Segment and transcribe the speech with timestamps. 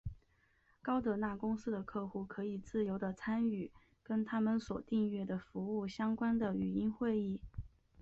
[0.81, 3.69] 高德纳公司的客户可以自由的参与
[4.01, 7.39] 跟它们所订阅的服务相关的语音会议。